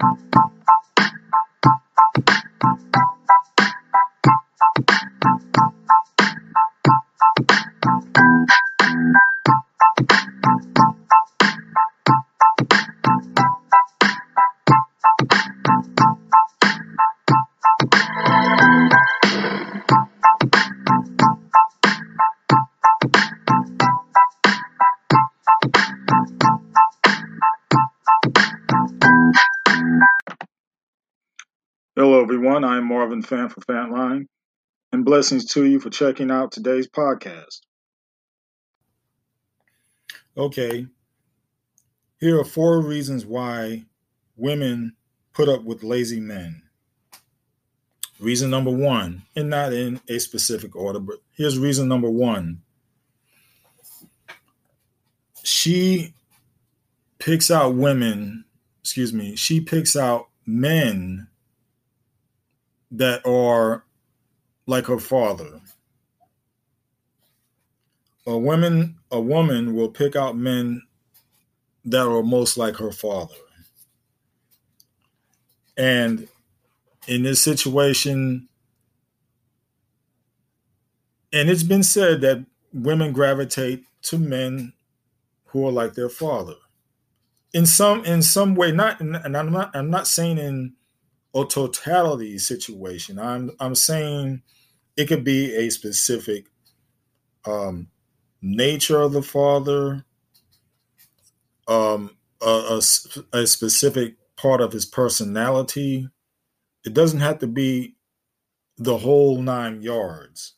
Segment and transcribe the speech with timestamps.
[0.00, 0.29] Hello,
[32.40, 32.64] everyone.
[32.64, 34.24] I'm Marvin Fant for Fantline,
[34.92, 37.60] and blessings to you for checking out today's podcast.
[40.38, 40.86] Okay,
[42.18, 43.84] here are four reasons why
[44.38, 44.96] women
[45.34, 46.62] put up with lazy men.
[48.18, 52.62] Reason number one, and not in a specific order, but here's reason number one.
[55.42, 56.14] She
[57.18, 58.46] picks out women,
[58.82, 61.26] excuse me, she picks out men
[62.90, 63.84] that are
[64.66, 65.60] like her father.
[68.26, 70.82] A woman, a woman will pick out men
[71.84, 73.34] that are most like her father.
[75.76, 76.28] And
[77.08, 78.48] in this situation,
[81.32, 84.72] and it's been said that women gravitate to men
[85.46, 86.54] who are like their father
[87.52, 90.72] in some in some way not and i'm not i'm not saying in
[91.34, 93.18] a totality situation.
[93.18, 94.42] I'm I'm saying
[94.96, 96.46] it could be a specific
[97.46, 97.88] um,
[98.42, 100.04] nature of the father,
[101.68, 102.76] um, a, a,
[103.32, 106.08] a specific part of his personality.
[106.84, 107.96] It doesn't have to be
[108.78, 110.54] the whole nine yards.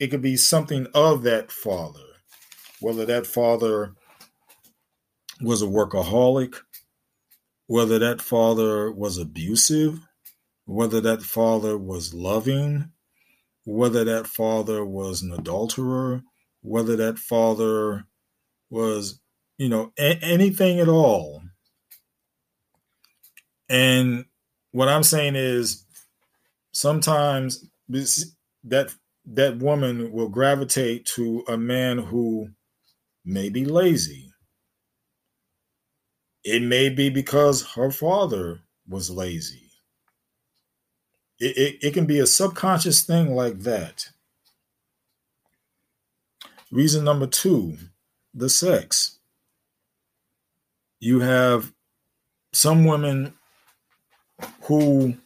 [0.00, 2.00] It could be something of that father,
[2.80, 3.94] whether that father
[5.40, 6.56] was a workaholic,
[7.68, 10.00] whether that father was abusive,
[10.66, 12.92] whether that father was loving,
[13.64, 16.22] whether that father was an adulterer,
[16.62, 18.04] whether that father
[18.70, 19.20] was,
[19.58, 21.42] you know, a- anything at all.
[23.68, 24.26] And
[24.72, 25.84] what I'm saying is
[26.72, 28.34] sometimes this,
[28.64, 28.94] that
[29.26, 32.50] that woman will gravitate to a man who
[33.24, 34.27] may be lazy
[36.48, 39.70] it may be because her father was lazy.
[41.38, 44.08] It, it, it, can be a subconscious thing like that.
[46.70, 47.76] Reason number two
[48.34, 49.18] the sex.
[51.00, 51.72] You have
[52.52, 53.34] some women
[54.62, 55.16] who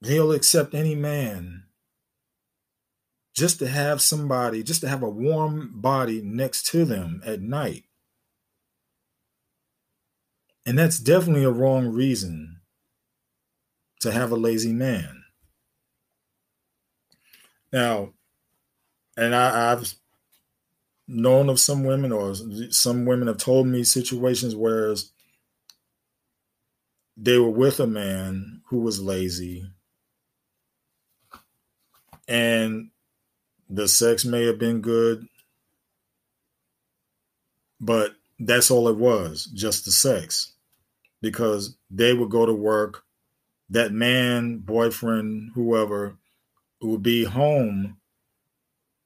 [0.00, 1.64] they'll accept any man
[3.34, 7.84] just to have somebody, just to have a warm body next to them at night.
[10.66, 12.60] And that's definitely a wrong reason
[14.00, 15.24] to have a lazy man.
[17.72, 18.12] Now,
[19.16, 19.92] and I, have
[21.06, 22.34] known of some women, or
[22.70, 24.94] some women have told me situations where
[27.16, 29.66] they were with a man who was lazy,
[32.26, 32.90] and
[33.68, 35.26] the sex may have been good,
[37.80, 40.53] but that's all it was just the sex
[41.24, 43.02] because they would go to work.
[43.70, 46.18] That man, boyfriend, whoever,
[46.82, 47.96] would be home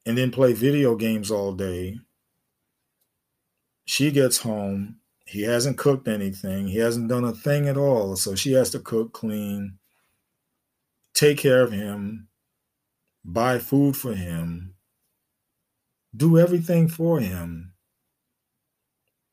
[0.04, 2.00] and then play video games all day.
[3.84, 4.96] She gets home.
[5.26, 6.66] He hasn't cooked anything.
[6.66, 8.16] He hasn't done a thing at all.
[8.16, 9.78] So she has to cook, clean,
[11.14, 12.26] take care of him,
[13.24, 14.74] buy food for him,
[16.16, 17.74] do everything for him.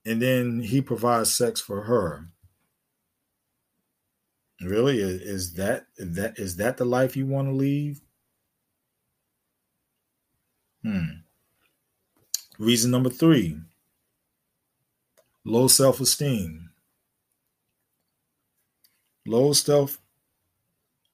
[0.05, 2.29] And then he provides sex for her.
[4.61, 8.01] Really, is that that is that the life you want to leave?
[10.81, 11.05] Hmm.
[12.57, 13.59] Reason number three:
[15.43, 16.69] low self-esteem.
[19.27, 19.99] Low self,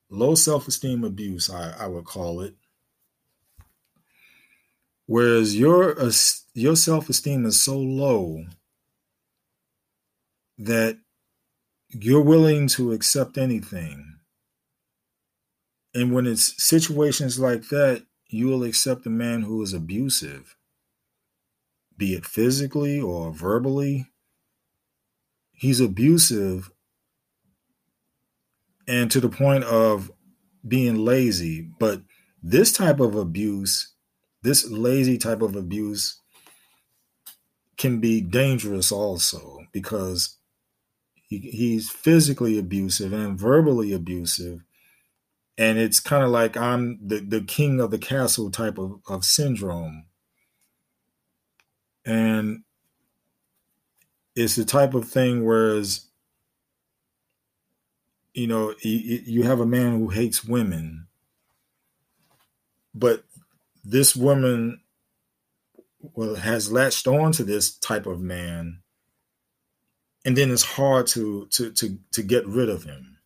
[0.10, 1.50] low self-esteem abuse.
[1.50, 2.56] I, I would call it.
[5.08, 5.98] Whereas your
[6.54, 8.46] your self-esteem is so low
[10.60, 11.00] that
[11.94, 14.16] you're willing to accept anything.
[15.94, 20.56] And when it's situations like that, you will accept a man who is abusive,
[21.98, 24.08] be it physically or verbally.
[25.52, 26.72] He's abusive
[28.88, 30.12] and to the point of
[30.68, 31.70] being lazy.
[31.78, 32.02] But
[32.42, 33.94] this type of abuse,
[34.42, 36.22] this lazy type of abuse,
[37.78, 40.38] can be dangerous also because
[41.32, 44.66] he, he's physically abusive and verbally abusive.
[45.58, 49.24] And it's kind of like i'm the, the king of the castle type of, of
[49.24, 50.08] syndrome.
[52.06, 52.64] And
[54.36, 56.08] it's the type of thing whereas
[58.34, 61.08] you know you, you have a man who hates women.
[62.94, 63.24] But
[63.86, 64.82] this woman
[66.02, 68.81] well has latched on to this type of man
[70.26, 73.18] and then it's hard to to to to get rid of him.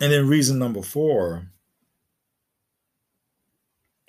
[0.00, 1.48] And then reason number four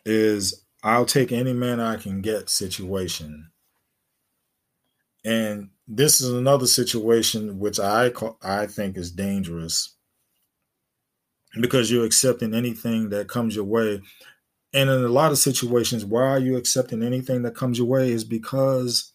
[0.06, 3.50] is i'll take any man i can get situation.
[5.26, 8.12] And this is another situation which i
[8.42, 9.94] i think is dangerous.
[11.60, 14.02] Because you're accepting anything that comes your way.
[14.74, 18.12] And in a lot of situations why are you accepting anything that comes your way
[18.12, 19.12] is because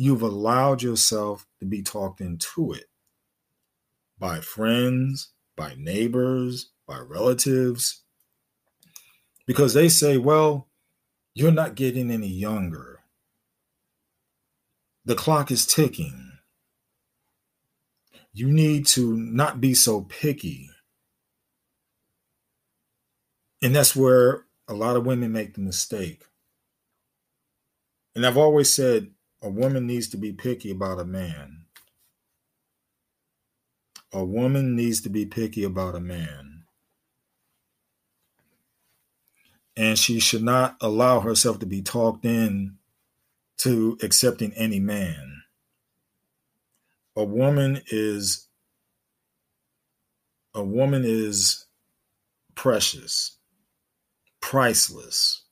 [0.00, 2.86] you've allowed yourself to be talked into it
[4.18, 8.02] by friends, by neighbors, by relatives,
[9.46, 10.68] because they say, well,
[11.34, 13.00] you're not getting any younger.
[15.04, 16.32] The clock is ticking.
[18.32, 20.70] You need to not be so picky.
[23.60, 26.24] And that's where a lot of women make the mistake.
[28.14, 29.10] And I've always said
[29.42, 31.64] a woman needs to be picky about a man.
[34.12, 36.64] A woman needs to be picky about a man.
[39.76, 42.76] And she should not allow herself to be talked in
[43.58, 45.42] to accepting any man.
[47.16, 48.48] A woman is
[50.54, 51.66] a woman is
[52.54, 53.36] precious,
[54.40, 55.42] priceless.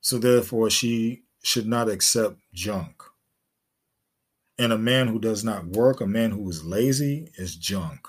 [0.00, 3.02] So therefore she should not accept junk.
[4.58, 8.08] And a man who does not work, a man who is lazy, is junk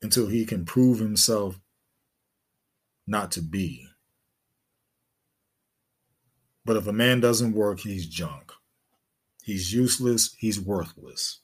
[0.00, 1.60] until he can prove himself
[3.06, 3.88] not to be.
[6.64, 8.52] But if a man doesn't work, he's junk.
[9.42, 11.40] He's useless, he's worthless.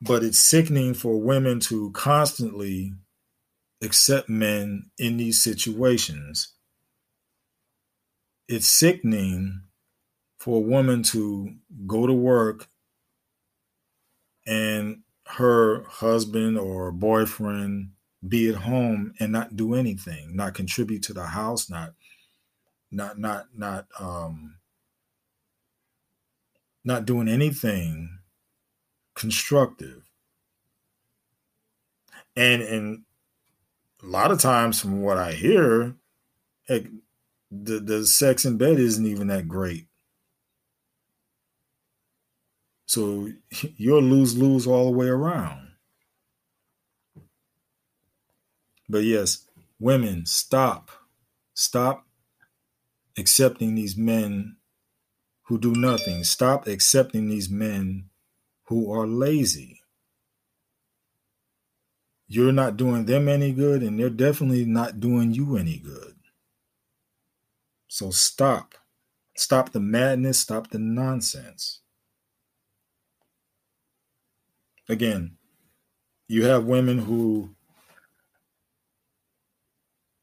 [0.00, 2.94] But it's sickening for women to constantly
[3.80, 6.53] accept men in these situations
[8.48, 9.62] it's sickening
[10.38, 11.54] for a woman to
[11.86, 12.68] go to work
[14.46, 17.90] and her husband or boyfriend
[18.26, 21.92] be at home and not do anything, not contribute to the house, not
[22.90, 24.56] not not not um
[26.84, 28.18] not doing anything
[29.14, 30.02] constructive.
[32.36, 33.04] And and
[34.02, 35.94] a lot of times from what I hear,
[37.62, 39.86] the the sex in bed isn't even that great.
[42.86, 43.30] So
[43.76, 45.68] you'll lose lose all the way around.
[48.88, 49.46] But yes,
[49.78, 50.90] women, stop.
[51.54, 52.06] Stop
[53.16, 54.56] accepting these men
[55.44, 56.24] who do nothing.
[56.24, 58.10] Stop accepting these men
[58.64, 59.80] who are lazy.
[62.26, 66.13] You're not doing them any good, and they're definitely not doing you any good.
[67.94, 68.74] So stop.
[69.36, 71.78] Stop the madness, stop the nonsense.
[74.88, 75.36] Again,
[76.26, 77.54] you have women who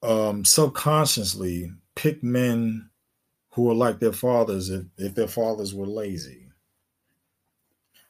[0.03, 2.89] um, subconsciously pick men
[3.51, 6.49] who are like their fathers if, if their fathers were lazy.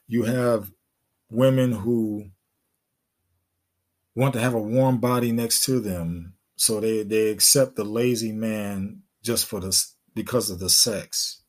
[0.08, 0.72] You have
[1.30, 2.32] women who
[4.16, 8.32] want to have a warm body next to them, so they, they accept the lazy
[8.32, 11.42] man just for this because of the sex.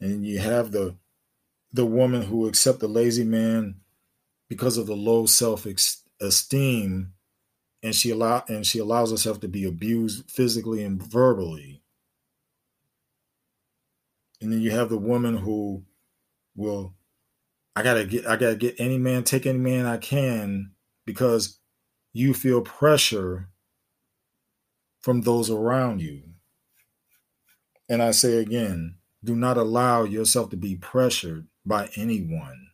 [0.00, 0.96] And you have the
[1.72, 3.76] the woman who accept the lazy man
[4.48, 5.66] because of the low self
[6.20, 7.12] esteem
[7.82, 11.82] and she allow and she allows herself to be abused physically and verbally
[14.40, 15.84] and then you have the woman who
[16.56, 16.94] will
[17.76, 20.72] i gotta get i gotta get any man take any man i can
[21.06, 21.58] because
[22.12, 23.48] you feel pressure
[25.00, 26.22] from those around you.
[27.88, 32.68] And I say again, do not allow yourself to be pressured by anyone.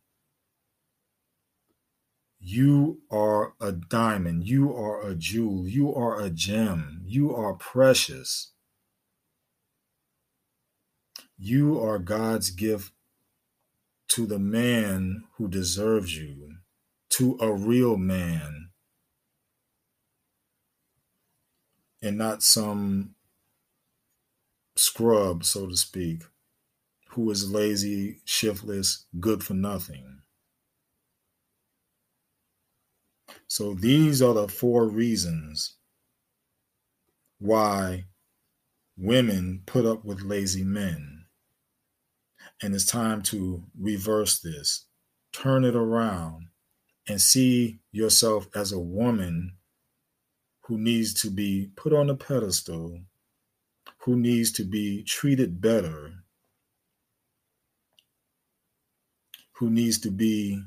[2.38, 4.46] You are a diamond.
[4.46, 5.66] You are a jewel.
[5.66, 7.02] You are a gem.
[7.04, 8.52] You are precious.
[11.38, 12.92] You are God's gift
[14.08, 16.52] to the man who deserves you,
[17.10, 18.70] to a real man
[22.06, 23.14] and not some
[24.76, 26.22] scrub, so to speak,
[27.10, 30.20] who is lazy, shiftless, good for nothing.
[33.48, 35.74] So these are the four reasons
[37.38, 38.04] why
[38.96, 41.24] women put up with lazy men.
[42.62, 44.86] And it's time to reverse this,
[45.32, 46.46] turn it around,
[47.08, 49.56] and see yourself as a woman
[50.66, 52.98] who needs to be put on a pedestal,
[53.98, 56.12] who needs to be treated better,
[59.52, 60.60] who needs to be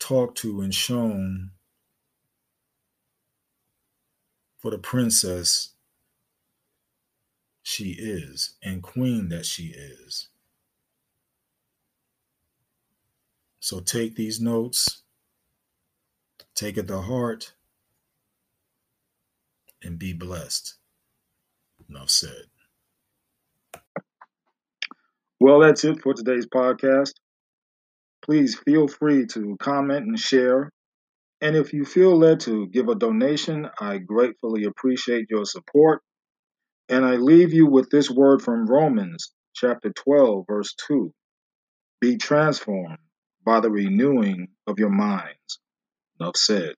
[0.00, 1.52] talked to and shown
[4.58, 5.74] for the princess
[7.62, 10.30] she is and queen that she is.
[13.60, 15.02] So take these notes,
[16.56, 17.52] take it to heart,
[19.86, 20.74] and be blessed.
[21.88, 22.44] Enough said.
[25.38, 27.12] Well, that's it for today's podcast.
[28.22, 30.70] Please feel free to comment and share.
[31.40, 36.02] And if you feel led to give a donation, I gratefully appreciate your support.
[36.88, 41.12] And I leave you with this word from Romans chapter 12, verse 2
[42.00, 42.98] Be transformed
[43.44, 45.60] by the renewing of your minds.
[46.18, 46.74] Enough said.